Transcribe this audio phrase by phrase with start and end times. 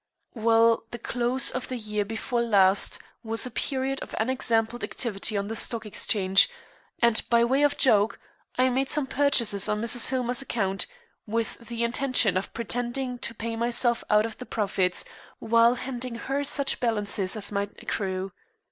[0.33, 5.45] Well, the close of the year before last was a period of unexampled activity on
[5.45, 6.49] the Stock Exchange,
[7.03, 8.19] and, by way of a joke,
[8.57, 10.09] I made some purchases on Mrs.
[10.09, 10.87] Hillmer's account,
[11.27, 15.05] with the intention of pretending to pay myself out of the profits,
[15.37, 18.31] while handing her such balances as might accrue.